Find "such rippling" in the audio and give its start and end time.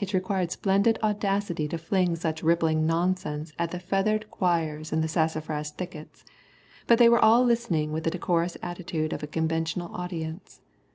2.16-2.86